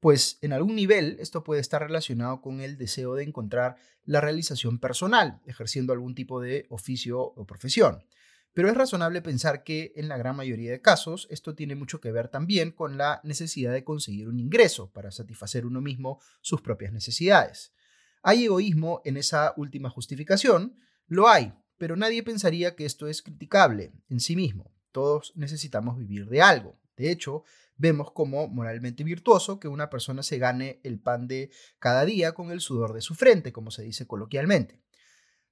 Pues 0.00 0.38
en 0.42 0.52
algún 0.52 0.76
nivel 0.76 1.16
esto 1.20 1.42
puede 1.42 1.60
estar 1.60 1.82
relacionado 1.82 2.40
con 2.40 2.60
el 2.60 2.76
deseo 2.76 3.14
de 3.14 3.24
encontrar 3.24 3.76
la 4.04 4.20
realización 4.20 4.78
personal, 4.78 5.40
ejerciendo 5.46 5.92
algún 5.92 6.14
tipo 6.14 6.40
de 6.40 6.66
oficio 6.70 7.20
o 7.20 7.46
profesión. 7.46 8.04
Pero 8.52 8.68
es 8.68 8.76
razonable 8.76 9.22
pensar 9.22 9.64
que 9.64 9.92
en 9.96 10.08
la 10.08 10.16
gran 10.16 10.36
mayoría 10.36 10.70
de 10.70 10.80
casos 10.80 11.26
esto 11.30 11.54
tiene 11.54 11.74
mucho 11.74 12.00
que 12.00 12.12
ver 12.12 12.28
también 12.28 12.72
con 12.72 12.98
la 12.98 13.20
necesidad 13.24 13.72
de 13.72 13.84
conseguir 13.84 14.28
un 14.28 14.38
ingreso 14.40 14.90
para 14.92 15.10
satisfacer 15.10 15.66
uno 15.66 15.80
mismo 15.80 16.20
sus 16.40 16.60
propias 16.60 16.92
necesidades. 16.92 17.72
¿Hay 18.22 18.44
egoísmo 18.44 19.00
en 19.04 19.16
esa 19.16 19.54
última 19.56 19.90
justificación? 19.90 20.76
Lo 21.06 21.28
hay, 21.28 21.54
pero 21.78 21.96
nadie 21.96 22.22
pensaría 22.22 22.76
que 22.76 22.84
esto 22.84 23.08
es 23.08 23.22
criticable 23.22 23.92
en 24.10 24.20
sí 24.20 24.36
mismo. 24.36 24.72
Todos 24.92 25.32
necesitamos 25.36 25.96
vivir 25.96 26.26
de 26.26 26.42
algo. 26.42 26.78
De 26.96 27.10
hecho, 27.10 27.44
vemos 27.76 28.10
como 28.10 28.48
moralmente 28.48 29.04
virtuoso 29.04 29.60
que 29.60 29.68
una 29.68 29.88
persona 29.88 30.22
se 30.22 30.38
gane 30.38 30.80
el 30.82 30.98
pan 30.98 31.28
de 31.28 31.50
cada 31.78 32.04
día 32.04 32.32
con 32.32 32.50
el 32.50 32.60
sudor 32.60 32.92
de 32.92 33.00
su 33.00 33.14
frente, 33.14 33.52
como 33.52 33.70
se 33.70 33.82
dice 33.82 34.06
coloquialmente. 34.06 34.82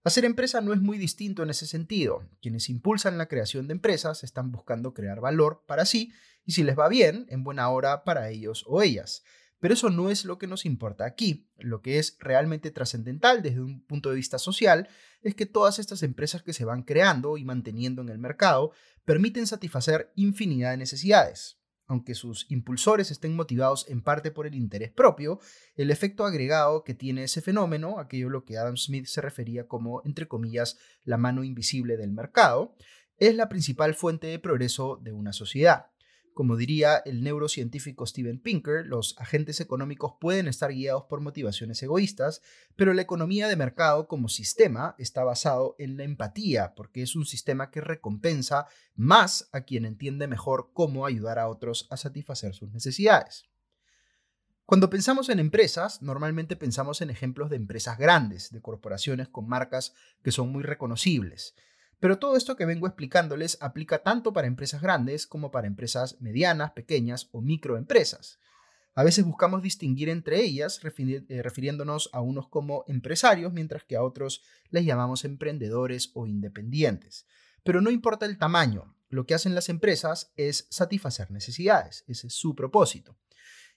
Hacer 0.02 0.24
empresa 0.24 0.60
no 0.60 0.72
es 0.72 0.80
muy 0.80 0.98
distinto 0.98 1.42
en 1.42 1.50
ese 1.50 1.66
sentido. 1.66 2.28
Quienes 2.40 2.68
impulsan 2.68 3.18
la 3.18 3.26
creación 3.26 3.66
de 3.66 3.72
empresas 3.72 4.22
están 4.22 4.52
buscando 4.52 4.94
crear 4.94 5.20
valor 5.20 5.64
para 5.66 5.84
sí 5.84 6.12
y 6.44 6.52
si 6.52 6.62
les 6.62 6.78
va 6.78 6.88
bien, 6.88 7.26
en 7.28 7.42
buena 7.42 7.68
hora 7.70 8.04
para 8.04 8.30
ellos 8.30 8.64
o 8.68 8.82
ellas. 8.82 9.24
Pero 9.60 9.74
eso 9.74 9.90
no 9.90 10.10
es 10.10 10.24
lo 10.24 10.38
que 10.38 10.46
nos 10.46 10.66
importa 10.66 11.04
aquí. 11.04 11.48
Lo 11.58 11.80
que 11.80 11.98
es 11.98 12.16
realmente 12.20 12.70
trascendental 12.70 13.42
desde 13.42 13.60
un 13.60 13.82
punto 13.84 14.10
de 14.10 14.16
vista 14.16 14.38
social 14.38 14.88
es 15.22 15.34
que 15.34 15.46
todas 15.46 15.78
estas 15.78 16.02
empresas 16.02 16.42
que 16.42 16.52
se 16.52 16.64
van 16.64 16.82
creando 16.82 17.36
y 17.36 17.44
manteniendo 17.44 18.02
en 18.02 18.10
el 18.10 18.18
mercado 18.18 18.72
permiten 19.04 19.46
satisfacer 19.46 20.12
infinidad 20.14 20.72
de 20.72 20.76
necesidades. 20.76 21.58
Aunque 21.88 22.14
sus 22.14 22.50
impulsores 22.50 23.12
estén 23.12 23.36
motivados 23.36 23.88
en 23.88 24.02
parte 24.02 24.32
por 24.32 24.46
el 24.46 24.56
interés 24.56 24.90
propio, 24.90 25.38
el 25.76 25.92
efecto 25.92 26.24
agregado 26.24 26.82
que 26.82 26.94
tiene 26.94 27.22
ese 27.22 27.40
fenómeno, 27.40 28.00
aquello 28.00 28.26
a 28.26 28.30
lo 28.30 28.44
que 28.44 28.58
Adam 28.58 28.76
Smith 28.76 29.06
se 29.06 29.20
refería 29.20 29.68
como, 29.68 30.02
entre 30.04 30.26
comillas, 30.26 30.78
la 31.04 31.16
mano 31.16 31.44
invisible 31.44 31.96
del 31.96 32.10
mercado, 32.10 32.74
es 33.18 33.34
la 33.36 33.48
principal 33.48 33.94
fuente 33.94 34.26
de 34.26 34.40
progreso 34.40 34.98
de 35.00 35.12
una 35.12 35.32
sociedad. 35.32 35.86
Como 36.36 36.58
diría 36.58 36.98
el 37.06 37.22
neurocientífico 37.22 38.04
Steven 38.04 38.38
Pinker, 38.38 38.84
los 38.86 39.16
agentes 39.18 39.58
económicos 39.62 40.16
pueden 40.20 40.48
estar 40.48 40.70
guiados 40.70 41.04
por 41.04 41.22
motivaciones 41.22 41.82
egoístas, 41.82 42.42
pero 42.76 42.92
la 42.92 43.00
economía 43.00 43.48
de 43.48 43.56
mercado 43.56 44.06
como 44.06 44.28
sistema 44.28 44.94
está 44.98 45.24
basado 45.24 45.76
en 45.78 45.96
la 45.96 46.04
empatía, 46.04 46.74
porque 46.74 47.00
es 47.00 47.16
un 47.16 47.24
sistema 47.24 47.70
que 47.70 47.80
recompensa 47.80 48.66
más 48.94 49.48
a 49.52 49.62
quien 49.62 49.86
entiende 49.86 50.26
mejor 50.26 50.72
cómo 50.74 51.06
ayudar 51.06 51.38
a 51.38 51.48
otros 51.48 51.86
a 51.88 51.96
satisfacer 51.96 52.52
sus 52.52 52.70
necesidades. 52.70 53.44
Cuando 54.66 54.90
pensamos 54.90 55.30
en 55.30 55.38
empresas, 55.38 56.02
normalmente 56.02 56.54
pensamos 56.54 57.00
en 57.00 57.08
ejemplos 57.08 57.48
de 57.48 57.56
empresas 57.56 57.96
grandes, 57.96 58.50
de 58.50 58.60
corporaciones 58.60 59.28
con 59.28 59.48
marcas 59.48 59.94
que 60.22 60.32
son 60.32 60.52
muy 60.52 60.64
reconocibles. 60.64 61.54
Pero 62.00 62.18
todo 62.18 62.36
esto 62.36 62.56
que 62.56 62.66
vengo 62.66 62.86
explicándoles 62.86 63.58
aplica 63.60 64.02
tanto 64.02 64.32
para 64.32 64.46
empresas 64.46 64.82
grandes 64.82 65.26
como 65.26 65.50
para 65.50 65.66
empresas 65.66 66.20
medianas, 66.20 66.72
pequeñas 66.72 67.28
o 67.32 67.40
microempresas. 67.40 68.38
A 68.94 69.04
veces 69.04 69.26
buscamos 69.26 69.62
distinguir 69.62 70.08
entre 70.08 70.40
ellas, 70.42 70.80
eh, 70.82 71.42
refiriéndonos 71.42 72.08
a 72.12 72.20
unos 72.20 72.48
como 72.48 72.84
empresarios, 72.88 73.52
mientras 73.52 73.84
que 73.84 73.96
a 73.96 74.02
otros 74.02 74.42
les 74.70 74.86
llamamos 74.86 75.24
emprendedores 75.24 76.10
o 76.14 76.26
independientes. 76.26 77.26
Pero 77.62 77.82
no 77.82 77.90
importa 77.90 78.24
el 78.24 78.38
tamaño, 78.38 78.96
lo 79.10 79.26
que 79.26 79.34
hacen 79.34 79.54
las 79.54 79.68
empresas 79.68 80.32
es 80.36 80.66
satisfacer 80.70 81.30
necesidades, 81.30 82.04
ese 82.06 82.28
es 82.28 82.34
su 82.34 82.54
propósito. 82.54 83.16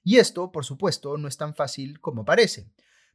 Y 0.03 0.17
esto, 0.17 0.51
por 0.51 0.63
supuesto, 0.63 1.17
no 1.17 1.27
es 1.27 1.38
tan 1.38 1.53
fácil 1.53 1.99
como 1.99 2.23
parece. 2.23 2.71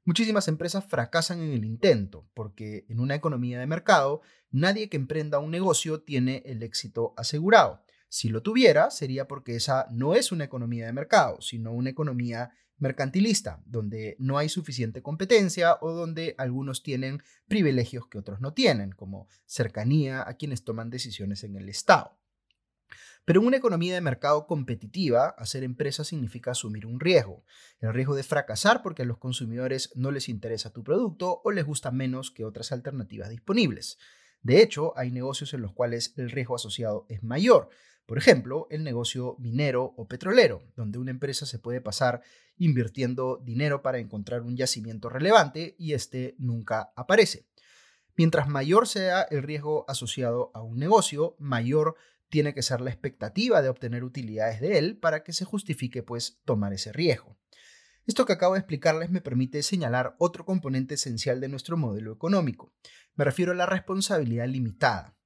Muchísimas 0.06 0.48
empresas 0.48 0.84
fracasan 0.84 1.40
en 1.40 1.52
el 1.52 1.64
intento, 1.64 2.28
porque 2.34 2.84
en 2.90 3.00
una 3.00 3.14
economía 3.14 3.58
de 3.58 3.66
mercado, 3.66 4.20
nadie 4.50 4.90
que 4.90 4.98
emprenda 4.98 5.38
un 5.38 5.50
negocio 5.50 6.02
tiene 6.02 6.42
el 6.44 6.62
éxito 6.62 7.14
asegurado. 7.16 7.82
Si 8.10 8.28
lo 8.28 8.42
tuviera, 8.42 8.90
sería 8.90 9.26
porque 9.26 9.56
esa 9.56 9.86
no 9.90 10.14
es 10.14 10.30
una 10.30 10.44
economía 10.44 10.84
de 10.84 10.92
mercado, 10.92 11.40
sino 11.40 11.72
una 11.72 11.88
economía 11.88 12.52
mercantilista, 12.76 13.62
donde 13.64 14.16
no 14.18 14.36
hay 14.36 14.50
suficiente 14.50 15.02
competencia 15.02 15.78
o 15.80 15.92
donde 15.92 16.34
algunos 16.36 16.82
tienen 16.82 17.22
privilegios 17.48 18.06
que 18.06 18.18
otros 18.18 18.42
no 18.42 18.52
tienen, 18.52 18.92
como 18.92 19.26
cercanía 19.46 20.28
a 20.28 20.34
quienes 20.34 20.64
toman 20.64 20.90
decisiones 20.90 21.44
en 21.44 21.56
el 21.56 21.70
Estado. 21.70 22.18
Pero 23.24 23.40
en 23.40 23.46
una 23.46 23.56
economía 23.56 23.94
de 23.94 24.00
mercado 24.00 24.46
competitiva, 24.46 25.34
hacer 25.38 25.64
empresa 25.64 26.04
significa 26.04 26.50
asumir 26.50 26.84
un 26.86 27.00
riesgo. 27.00 27.44
El 27.80 27.94
riesgo 27.94 28.14
de 28.14 28.22
fracasar 28.22 28.82
porque 28.82 29.02
a 29.02 29.06
los 29.06 29.18
consumidores 29.18 29.90
no 29.94 30.10
les 30.10 30.28
interesa 30.28 30.72
tu 30.72 30.84
producto 30.84 31.40
o 31.42 31.50
les 31.50 31.64
gusta 31.64 31.90
menos 31.90 32.30
que 32.30 32.44
otras 32.44 32.70
alternativas 32.72 33.30
disponibles. 33.30 33.98
De 34.42 34.60
hecho, 34.60 34.92
hay 34.98 35.10
negocios 35.10 35.54
en 35.54 35.62
los 35.62 35.72
cuales 35.72 36.12
el 36.18 36.30
riesgo 36.30 36.56
asociado 36.56 37.06
es 37.08 37.22
mayor. 37.22 37.70
Por 38.04 38.18
ejemplo, 38.18 38.66
el 38.68 38.84
negocio 38.84 39.36
minero 39.38 39.94
o 39.96 40.06
petrolero, 40.06 40.62
donde 40.76 40.98
una 40.98 41.10
empresa 41.10 41.46
se 41.46 41.58
puede 41.58 41.80
pasar 41.80 42.20
invirtiendo 42.58 43.40
dinero 43.42 43.80
para 43.80 43.98
encontrar 43.98 44.42
un 44.42 44.54
yacimiento 44.54 45.08
relevante 45.08 45.74
y 45.78 45.94
este 45.94 46.34
nunca 46.38 46.92
aparece. 46.94 47.46
Mientras 48.16 48.46
mayor 48.46 48.86
sea 48.86 49.22
el 49.22 49.42
riesgo 49.42 49.86
asociado 49.88 50.50
a 50.54 50.62
un 50.62 50.78
negocio, 50.78 51.34
mayor 51.38 51.96
tiene 52.34 52.52
que 52.52 52.62
ser 52.62 52.80
la 52.80 52.90
expectativa 52.90 53.62
de 53.62 53.68
obtener 53.68 54.02
utilidades 54.02 54.60
de 54.60 54.76
él 54.76 54.96
para 54.96 55.22
que 55.22 55.32
se 55.32 55.44
justifique 55.44 56.02
pues 56.02 56.40
tomar 56.44 56.72
ese 56.72 56.92
riesgo. 56.92 57.38
Esto 58.08 58.26
que 58.26 58.32
acabo 58.32 58.54
de 58.54 58.58
explicarles 58.58 59.08
me 59.08 59.20
permite 59.20 59.62
señalar 59.62 60.16
otro 60.18 60.44
componente 60.44 60.94
esencial 60.96 61.40
de 61.40 61.46
nuestro 61.46 61.76
modelo 61.76 62.12
económico. 62.12 62.74
Me 63.14 63.24
refiero 63.24 63.52
a 63.52 63.54
la 63.54 63.66
responsabilidad 63.66 64.48
limitada. 64.48 65.16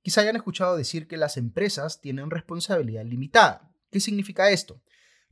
Quizá 0.00 0.22
hayan 0.22 0.36
escuchado 0.36 0.74
decir 0.74 1.06
que 1.06 1.18
las 1.18 1.36
empresas 1.36 2.00
tienen 2.00 2.30
responsabilidad 2.30 3.04
limitada. 3.04 3.70
¿Qué 3.90 4.00
significa 4.00 4.48
esto? 4.48 4.82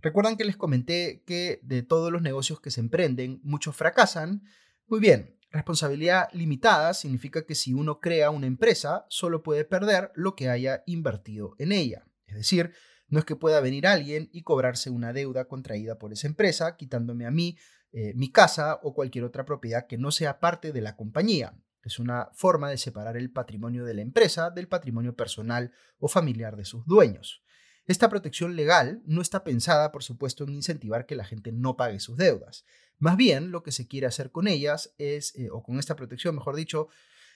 Recuerdan 0.02 0.36
que 0.36 0.44
les 0.44 0.58
comenté 0.58 1.22
que 1.26 1.60
de 1.62 1.82
todos 1.82 2.12
los 2.12 2.20
negocios 2.20 2.60
que 2.60 2.70
se 2.70 2.80
emprenden, 2.80 3.40
muchos 3.42 3.74
fracasan. 3.74 4.42
Muy 4.86 5.00
bien, 5.00 5.38
Responsabilidad 5.52 6.28
limitada 6.32 6.94
significa 6.94 7.44
que 7.44 7.54
si 7.54 7.74
uno 7.74 8.00
crea 8.00 8.30
una 8.30 8.46
empresa, 8.46 9.04
solo 9.10 9.42
puede 9.42 9.66
perder 9.66 10.10
lo 10.14 10.34
que 10.34 10.48
haya 10.48 10.82
invertido 10.86 11.54
en 11.58 11.72
ella. 11.72 12.06
Es 12.26 12.36
decir, 12.36 12.72
no 13.08 13.18
es 13.18 13.26
que 13.26 13.36
pueda 13.36 13.60
venir 13.60 13.86
alguien 13.86 14.30
y 14.32 14.42
cobrarse 14.42 14.88
una 14.88 15.12
deuda 15.12 15.44
contraída 15.44 15.98
por 15.98 16.14
esa 16.14 16.26
empresa, 16.26 16.78
quitándome 16.78 17.26
a 17.26 17.30
mí 17.30 17.58
eh, 17.92 18.14
mi 18.14 18.32
casa 18.32 18.80
o 18.82 18.94
cualquier 18.94 19.24
otra 19.24 19.44
propiedad 19.44 19.86
que 19.86 19.98
no 19.98 20.10
sea 20.10 20.40
parte 20.40 20.72
de 20.72 20.80
la 20.80 20.96
compañía. 20.96 21.54
Es 21.84 21.98
una 21.98 22.30
forma 22.32 22.70
de 22.70 22.78
separar 22.78 23.18
el 23.18 23.30
patrimonio 23.30 23.84
de 23.84 23.92
la 23.92 24.00
empresa 24.00 24.48
del 24.48 24.68
patrimonio 24.68 25.14
personal 25.14 25.72
o 25.98 26.08
familiar 26.08 26.56
de 26.56 26.64
sus 26.64 26.86
dueños. 26.86 27.42
Esta 27.84 28.08
protección 28.08 28.56
legal 28.56 29.02
no 29.04 29.20
está 29.20 29.44
pensada, 29.44 29.92
por 29.92 30.04
supuesto, 30.04 30.44
en 30.44 30.54
incentivar 30.54 31.04
que 31.04 31.16
la 31.16 31.24
gente 31.24 31.52
no 31.52 31.76
pague 31.76 32.00
sus 32.00 32.16
deudas. 32.16 32.64
Más 33.02 33.16
bien, 33.16 33.50
lo 33.50 33.64
que 33.64 33.72
se 33.72 33.88
quiere 33.88 34.06
hacer 34.06 34.30
con 34.30 34.46
ellas 34.46 34.94
es, 34.96 35.34
eh, 35.34 35.48
o 35.50 35.64
con 35.64 35.80
esta 35.80 35.96
protección, 35.96 36.36
mejor 36.36 36.54
dicho, 36.54 36.86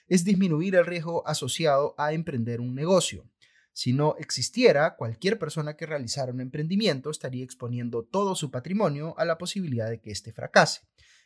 es 0.06 0.22
disminuir 0.22 0.76
el 0.76 0.86
riesgo 0.86 1.26
asociado 1.26 1.96
a 1.98 2.12
emprender 2.12 2.60
un 2.60 2.76
negocio. 2.76 3.28
Si 3.72 3.92
no 3.92 4.14
existiera, 4.20 4.94
cualquier 4.94 5.40
persona 5.40 5.74
que 5.76 5.84
realizara 5.84 6.30
un 6.30 6.40
emprendimiento 6.40 7.10
estaría 7.10 7.42
exponiendo 7.42 8.04
todo 8.04 8.36
su 8.36 8.52
patrimonio 8.52 9.18
a 9.18 9.24
la 9.24 9.38
posibilidad 9.38 9.90
de 9.90 10.00
que 10.00 10.12
éste 10.12 10.32
fracase. 10.32 10.82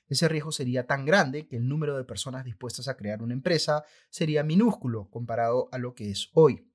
Ese 0.09 0.27
riesgo 0.27 0.53
sería 0.53 0.87
tan 0.87 1.05
grande 1.05 1.47
que 1.47 1.57
el 1.57 1.69
número 1.69 1.99
de 1.99 2.05
personas 2.05 2.47
dispuestas 2.47 2.89
a 2.89 2.97
crear 2.97 3.23
una 3.23 3.35
empresa 3.35 3.85
sería 4.09 4.43
minúsculo 4.43 5.11
comparado 5.11 5.69
a 5.71 5.77
lo 5.77 5.95
que 5.95 6.11
es 6.11 6.31
hoy. 6.33 6.67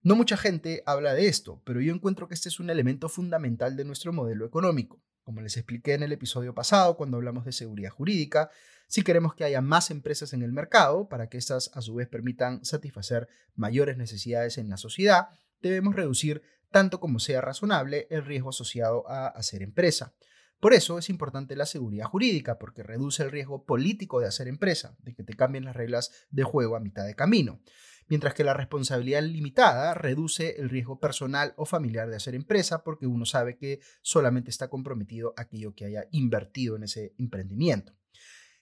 No 0.00 0.16
mucha 0.16 0.38
gente 0.38 0.82
habla 0.86 1.12
de 1.12 1.26
esto, 1.26 1.60
pero 1.66 1.82
yo 1.82 1.92
encuentro 1.92 2.26
que 2.26 2.32
este 2.32 2.48
es 2.48 2.58
un 2.58 2.70
elemento 2.70 3.10
fundamental 3.10 3.76
de 3.76 3.84
nuestro 3.84 4.14
modelo 4.14 4.46
económico. 4.46 5.02
Como 5.22 5.40
les 5.40 5.56
expliqué 5.56 5.94
en 5.94 6.02
el 6.02 6.12
episodio 6.12 6.54
pasado 6.54 6.96
cuando 6.96 7.16
hablamos 7.16 7.44
de 7.44 7.52
seguridad 7.52 7.90
jurídica, 7.90 8.50
si 8.88 9.02
queremos 9.02 9.34
que 9.34 9.44
haya 9.44 9.60
más 9.60 9.90
empresas 9.90 10.32
en 10.32 10.42
el 10.42 10.52
mercado 10.52 11.08
para 11.08 11.28
que 11.28 11.38
éstas 11.38 11.70
a 11.74 11.80
su 11.80 11.94
vez 11.94 12.08
permitan 12.08 12.64
satisfacer 12.64 13.28
mayores 13.54 13.96
necesidades 13.96 14.58
en 14.58 14.68
la 14.68 14.76
sociedad, 14.76 15.28
debemos 15.60 15.94
reducir 15.94 16.42
tanto 16.70 17.00
como 17.00 17.20
sea 17.20 17.40
razonable 17.40 18.06
el 18.10 18.24
riesgo 18.24 18.50
asociado 18.50 19.08
a 19.08 19.28
hacer 19.28 19.62
empresa. 19.62 20.12
Por 20.58 20.74
eso 20.74 20.98
es 20.98 21.08
importante 21.08 21.56
la 21.56 21.66
seguridad 21.66 22.06
jurídica, 22.06 22.58
porque 22.58 22.82
reduce 22.82 23.22
el 23.22 23.30
riesgo 23.30 23.64
político 23.64 24.20
de 24.20 24.26
hacer 24.26 24.48
empresa, 24.48 24.96
de 25.00 25.14
que 25.14 25.24
te 25.24 25.34
cambien 25.34 25.64
las 25.64 25.76
reglas 25.76 26.12
de 26.30 26.44
juego 26.44 26.76
a 26.76 26.80
mitad 26.80 27.04
de 27.04 27.14
camino 27.14 27.60
mientras 28.08 28.34
que 28.34 28.44
la 28.44 28.54
responsabilidad 28.54 29.22
limitada 29.22 29.94
reduce 29.94 30.60
el 30.60 30.68
riesgo 30.68 31.00
personal 31.00 31.54
o 31.56 31.64
familiar 31.64 32.08
de 32.08 32.16
hacer 32.16 32.34
empresa 32.34 32.84
porque 32.84 33.06
uno 33.06 33.24
sabe 33.24 33.56
que 33.56 33.80
solamente 34.00 34.50
está 34.50 34.68
comprometido 34.68 35.34
aquello 35.36 35.74
que 35.74 35.86
haya 35.86 36.06
invertido 36.10 36.76
en 36.76 36.84
ese 36.84 37.14
emprendimiento. 37.18 37.94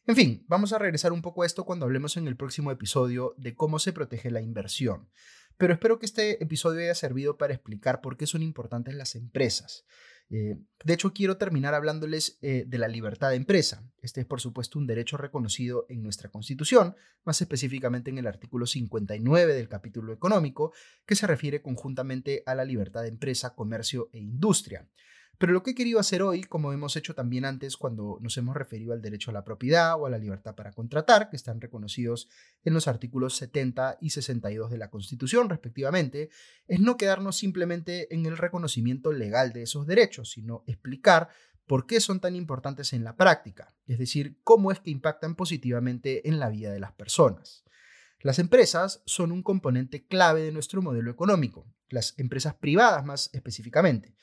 En 0.06 0.16
fin, 0.16 0.44
vamos 0.48 0.72
a 0.72 0.78
regresar 0.78 1.12
un 1.12 1.22
poco 1.22 1.42
a 1.42 1.46
esto 1.46 1.64
cuando 1.64 1.84
hablemos 1.84 2.16
en 2.16 2.26
el 2.26 2.36
próximo 2.36 2.70
episodio 2.70 3.34
de 3.36 3.54
cómo 3.54 3.78
se 3.78 3.92
protege 3.92 4.30
la 4.30 4.40
inversión. 4.40 5.08
Pero 5.56 5.74
espero 5.74 5.98
que 5.98 6.06
este 6.06 6.42
episodio 6.42 6.80
haya 6.80 6.94
servido 6.94 7.36
para 7.36 7.52
explicar 7.52 8.00
por 8.00 8.16
qué 8.16 8.26
son 8.26 8.42
importantes 8.42 8.94
las 8.94 9.14
empresas. 9.14 9.84
Eh, 10.30 10.56
de 10.84 10.94
hecho, 10.94 11.12
quiero 11.12 11.36
terminar 11.36 11.74
hablándoles 11.74 12.38
eh, 12.40 12.64
de 12.66 12.78
la 12.78 12.86
libertad 12.86 13.30
de 13.30 13.36
empresa. 13.36 13.84
Este 14.00 14.20
es, 14.20 14.26
por 14.26 14.40
supuesto, 14.40 14.78
un 14.78 14.86
derecho 14.86 15.16
reconocido 15.16 15.86
en 15.88 16.02
nuestra 16.02 16.30
Constitución, 16.30 16.94
más 17.24 17.40
específicamente 17.40 18.10
en 18.10 18.18
el 18.18 18.28
artículo 18.28 18.66
59 18.66 19.54
del 19.54 19.68
capítulo 19.68 20.12
económico, 20.12 20.72
que 21.04 21.16
se 21.16 21.26
refiere 21.26 21.62
conjuntamente 21.62 22.44
a 22.46 22.54
la 22.54 22.64
libertad 22.64 23.02
de 23.02 23.08
empresa, 23.08 23.54
comercio 23.54 24.08
e 24.12 24.18
industria. 24.18 24.88
Pero 25.40 25.54
lo 25.54 25.62
que 25.62 25.70
he 25.70 25.74
querido 25.74 25.98
hacer 25.98 26.20
hoy, 26.22 26.42
como 26.42 26.70
hemos 26.70 26.96
hecho 26.96 27.14
también 27.14 27.46
antes 27.46 27.78
cuando 27.78 28.18
nos 28.20 28.36
hemos 28.36 28.54
referido 28.54 28.92
al 28.92 29.00
derecho 29.00 29.30
a 29.30 29.32
la 29.32 29.42
propiedad 29.42 29.98
o 29.98 30.04
a 30.04 30.10
la 30.10 30.18
libertad 30.18 30.54
para 30.54 30.72
contratar, 30.72 31.30
que 31.30 31.36
están 31.36 31.62
reconocidos 31.62 32.28
en 32.62 32.74
los 32.74 32.86
artículos 32.86 33.36
70 33.36 33.96
y 34.02 34.10
62 34.10 34.70
de 34.70 34.76
la 34.76 34.90
Constitución 34.90 35.48
respectivamente, 35.48 36.28
es 36.68 36.80
no 36.80 36.98
quedarnos 36.98 37.38
simplemente 37.38 38.14
en 38.14 38.26
el 38.26 38.36
reconocimiento 38.36 39.12
legal 39.12 39.54
de 39.54 39.62
esos 39.62 39.86
derechos, 39.86 40.30
sino 40.30 40.62
explicar 40.66 41.30
por 41.66 41.86
qué 41.86 42.00
son 42.00 42.20
tan 42.20 42.36
importantes 42.36 42.92
en 42.92 43.02
la 43.02 43.16
práctica, 43.16 43.74
es 43.86 43.98
decir, 43.98 44.40
cómo 44.44 44.70
es 44.72 44.80
que 44.80 44.90
impactan 44.90 45.36
positivamente 45.36 46.28
en 46.28 46.38
la 46.38 46.50
vida 46.50 46.70
de 46.70 46.80
las 46.80 46.92
personas. 46.92 47.64
Las 48.20 48.38
empresas 48.38 49.02
son 49.06 49.32
un 49.32 49.42
componente 49.42 50.06
clave 50.06 50.42
de 50.42 50.52
nuestro 50.52 50.82
modelo 50.82 51.10
económico, 51.10 51.66
las 51.88 52.12
empresas 52.18 52.56
privadas 52.56 53.06
más 53.06 53.30
específicamente. 53.32 54.14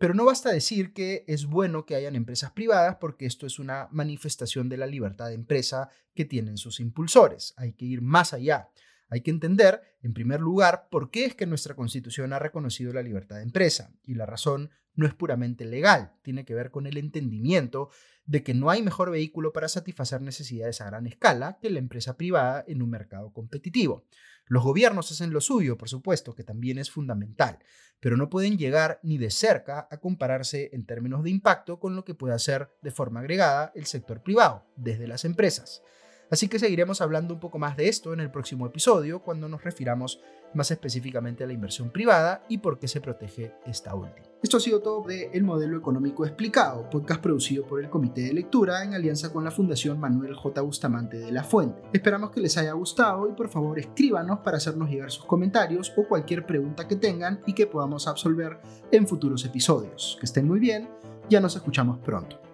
Pero 0.00 0.14
no 0.14 0.24
basta 0.24 0.50
decir 0.50 0.94
que 0.94 1.26
es 1.28 1.44
bueno 1.44 1.84
que 1.84 1.94
hayan 1.94 2.16
empresas 2.16 2.52
privadas 2.52 2.96
porque 2.98 3.26
esto 3.26 3.44
es 3.44 3.58
una 3.58 3.86
manifestación 3.90 4.70
de 4.70 4.78
la 4.78 4.86
libertad 4.86 5.26
de 5.28 5.34
empresa 5.34 5.90
que 6.14 6.24
tienen 6.24 6.56
sus 6.56 6.80
impulsores. 6.80 7.52
Hay 7.58 7.74
que 7.74 7.84
ir 7.84 8.00
más 8.00 8.32
allá. 8.32 8.70
Hay 9.10 9.20
que 9.20 9.30
entender, 9.30 9.82
en 10.00 10.14
primer 10.14 10.40
lugar, 10.40 10.88
por 10.90 11.10
qué 11.10 11.26
es 11.26 11.34
que 11.34 11.44
nuestra 11.44 11.74
constitución 11.74 12.32
ha 12.32 12.38
reconocido 12.38 12.94
la 12.94 13.02
libertad 13.02 13.36
de 13.36 13.42
empresa. 13.42 13.92
Y 14.02 14.14
la 14.14 14.24
razón 14.24 14.70
no 14.94 15.06
es 15.06 15.12
puramente 15.12 15.66
legal, 15.66 16.14
tiene 16.22 16.46
que 16.46 16.54
ver 16.54 16.70
con 16.70 16.86
el 16.86 16.96
entendimiento 16.96 17.90
de 18.24 18.42
que 18.42 18.54
no 18.54 18.70
hay 18.70 18.82
mejor 18.82 19.10
vehículo 19.10 19.52
para 19.52 19.68
satisfacer 19.68 20.22
necesidades 20.22 20.80
a 20.80 20.86
gran 20.86 21.06
escala 21.06 21.58
que 21.60 21.68
la 21.68 21.78
empresa 21.78 22.16
privada 22.16 22.64
en 22.66 22.80
un 22.80 22.88
mercado 22.88 23.34
competitivo. 23.34 24.06
Los 24.50 24.64
gobiernos 24.64 25.12
hacen 25.12 25.32
lo 25.32 25.40
suyo, 25.40 25.78
por 25.78 25.88
supuesto, 25.88 26.34
que 26.34 26.42
también 26.42 26.78
es 26.78 26.90
fundamental, 26.90 27.60
pero 28.00 28.16
no 28.16 28.28
pueden 28.28 28.58
llegar 28.58 28.98
ni 29.04 29.16
de 29.16 29.30
cerca 29.30 29.86
a 29.88 29.98
compararse 29.98 30.70
en 30.72 30.84
términos 30.86 31.22
de 31.22 31.30
impacto 31.30 31.78
con 31.78 31.94
lo 31.94 32.04
que 32.04 32.14
puede 32.14 32.34
hacer 32.34 32.68
de 32.82 32.90
forma 32.90 33.20
agregada 33.20 33.70
el 33.76 33.86
sector 33.86 34.24
privado, 34.24 34.66
desde 34.74 35.06
las 35.06 35.24
empresas. 35.24 35.82
Así 36.30 36.48
que 36.48 36.60
seguiremos 36.60 37.00
hablando 37.00 37.34
un 37.34 37.40
poco 37.40 37.58
más 37.58 37.76
de 37.76 37.88
esto 37.88 38.12
en 38.12 38.20
el 38.20 38.30
próximo 38.30 38.66
episodio 38.66 39.20
cuando 39.20 39.48
nos 39.48 39.64
refiramos 39.64 40.20
más 40.54 40.70
específicamente 40.70 41.44
a 41.44 41.46
la 41.46 41.52
inversión 41.52 41.90
privada 41.90 42.44
y 42.48 42.58
por 42.58 42.78
qué 42.78 42.88
se 42.88 43.00
protege 43.00 43.54
esta 43.66 43.94
última. 43.94 44.26
Esto 44.42 44.56
ha 44.56 44.60
sido 44.60 44.80
todo 44.80 45.02
de 45.06 45.30
El 45.32 45.42
Modelo 45.42 45.76
Económico 45.76 46.24
Explicado, 46.24 46.88
podcast 46.88 47.20
producido 47.20 47.66
por 47.66 47.80
el 47.80 47.90
Comité 47.90 48.22
de 48.22 48.32
Lectura 48.32 48.84
en 48.84 48.94
alianza 48.94 49.32
con 49.32 49.44
la 49.44 49.50
Fundación 49.50 50.00
Manuel 50.00 50.34
J. 50.34 50.60
Bustamante 50.62 51.18
de 51.18 51.32
la 51.32 51.44
Fuente. 51.44 51.82
Esperamos 51.92 52.30
que 52.30 52.40
les 52.40 52.56
haya 52.56 52.72
gustado 52.72 53.28
y 53.28 53.32
por 53.32 53.48
favor 53.48 53.78
escríbanos 53.78 54.40
para 54.40 54.56
hacernos 54.56 54.88
llegar 54.88 55.10
sus 55.10 55.24
comentarios 55.24 55.92
o 55.96 56.08
cualquier 56.08 56.46
pregunta 56.46 56.88
que 56.88 56.96
tengan 56.96 57.40
y 57.46 57.52
que 57.52 57.66
podamos 57.66 58.08
absolver 58.08 58.60
en 58.90 59.06
futuros 59.06 59.44
episodios. 59.44 60.16
Que 60.18 60.26
estén 60.26 60.48
muy 60.48 60.58
bien, 60.58 60.88
ya 61.28 61.40
nos 61.40 61.54
escuchamos 61.56 61.98
pronto. 61.98 62.49